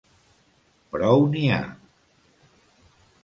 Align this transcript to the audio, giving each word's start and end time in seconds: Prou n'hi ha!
Prou 0.95 1.27
n'hi 1.35 1.43
ha! 1.55 1.59